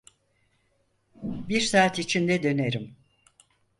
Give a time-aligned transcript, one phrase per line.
[1.23, 2.95] Bir saat içinde dönerim.